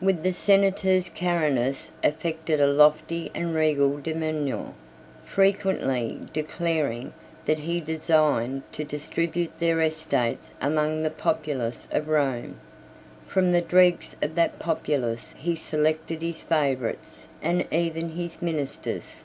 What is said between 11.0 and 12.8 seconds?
the populace of Rome.